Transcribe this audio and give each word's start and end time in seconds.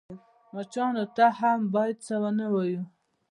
_مچانو 0.55 1.03
ته 1.15 1.25
هم 1.39 1.59
بايد 1.73 1.97
څه 2.07 2.15
ونه 2.23 2.45
وايو. 2.53 2.81